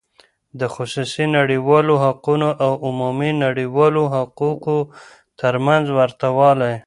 [0.59, 4.79] د خصوصی نړیوالو حقوقو او عمومی نړیوالو حقوقو
[5.39, 6.73] تر منځ ورته والی: